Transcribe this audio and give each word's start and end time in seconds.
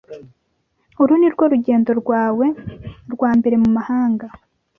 Uru 1.01 1.13
nirwo 1.19 1.43
rugendo 1.53 1.91
rwawe 2.01 2.47
rwa 3.13 3.31
mbere 3.39 3.55
mumahanga? 3.63 4.27